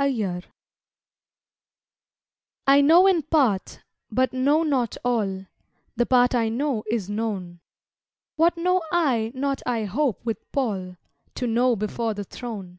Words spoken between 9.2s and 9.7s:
not